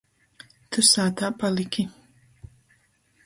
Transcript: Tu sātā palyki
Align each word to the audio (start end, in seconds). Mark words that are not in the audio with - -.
Tu 0.75 0.83
sātā 0.87 1.29
palyki 1.43 1.87